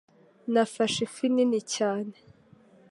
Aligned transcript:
Nafashe 0.51 0.99
ifi 1.07 1.25
nini 1.33 1.59
cyane 1.75 2.15